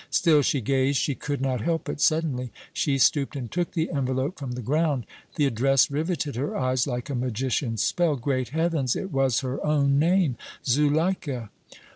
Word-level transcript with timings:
Still 0.09 0.41
she 0.41 0.61
gazed; 0.61 0.97
she 0.97 1.13
could 1.13 1.41
not 1.41 1.61
help 1.61 1.87
it. 1.87 2.01
Suddenly 2.01 2.51
she 2.73 2.97
stooped 2.97 3.35
and 3.35 3.51
took 3.51 3.73
the 3.73 3.91
envelope 3.91 4.39
from 4.39 4.53
the 4.53 4.63
ground. 4.63 5.05
The 5.35 5.45
address 5.45 5.91
riveted 5.91 6.35
her 6.37 6.57
eyes 6.57 6.87
like 6.87 7.11
a 7.11 7.13
magician's 7.13 7.83
spell. 7.83 8.15
Great 8.15 8.49
heavens! 8.49 8.95
it 8.95 9.11
was 9.11 9.41
her 9.41 9.63
own 9.63 9.99
name 9.99 10.37
Zuleika! 10.65 11.51